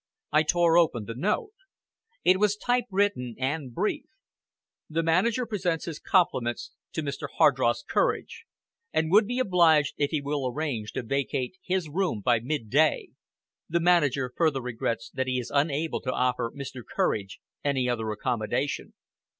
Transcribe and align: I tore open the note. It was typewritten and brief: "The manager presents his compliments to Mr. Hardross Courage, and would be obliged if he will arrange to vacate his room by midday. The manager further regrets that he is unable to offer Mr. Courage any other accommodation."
I 0.31 0.41
tore 0.41 0.79
open 0.79 1.05
the 1.05 1.13
note. 1.13 1.53
It 2.23 2.39
was 2.39 2.55
typewritten 2.57 3.35
and 3.37 3.71
brief: 3.71 4.05
"The 4.89 5.03
manager 5.03 5.45
presents 5.45 5.85
his 5.85 5.99
compliments 5.99 6.71
to 6.93 7.03
Mr. 7.03 7.27
Hardross 7.37 7.83
Courage, 7.87 8.45
and 8.91 9.11
would 9.11 9.27
be 9.27 9.37
obliged 9.37 9.93
if 9.99 10.09
he 10.09 10.19
will 10.19 10.47
arrange 10.47 10.93
to 10.93 11.03
vacate 11.03 11.53
his 11.63 11.87
room 11.87 12.19
by 12.21 12.39
midday. 12.39 13.09
The 13.69 13.79
manager 13.79 14.33
further 14.35 14.59
regrets 14.63 15.11
that 15.13 15.27
he 15.27 15.37
is 15.37 15.51
unable 15.53 16.01
to 16.01 16.11
offer 16.11 16.49
Mr. 16.51 16.81
Courage 16.83 17.39
any 17.63 17.87
other 17.87 18.09
accommodation." 18.09 18.95